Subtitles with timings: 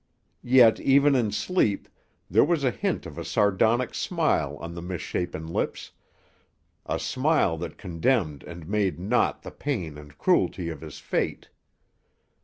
[0.41, 1.87] Yet, even in sleep,
[2.27, 5.91] there was a hint of a sardonic smile on the misshapen lips,
[6.87, 11.49] a smile that condemned and made naught the pain and cruelty of his fate.